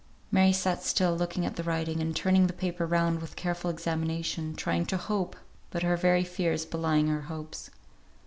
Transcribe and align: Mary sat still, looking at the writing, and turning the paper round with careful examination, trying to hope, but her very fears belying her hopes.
Mary 0.31 0.51
sat 0.51 0.81
still, 0.81 1.15
looking 1.15 1.45
at 1.45 1.57
the 1.57 1.63
writing, 1.63 1.99
and 2.01 2.15
turning 2.15 2.47
the 2.47 2.53
paper 2.53 2.87
round 2.87 3.21
with 3.21 3.35
careful 3.35 3.69
examination, 3.69 4.55
trying 4.55 4.83
to 4.83 4.97
hope, 4.97 5.35
but 5.69 5.83
her 5.83 5.95
very 5.95 6.23
fears 6.23 6.65
belying 6.65 7.05
her 7.07 7.21
hopes. 7.21 7.69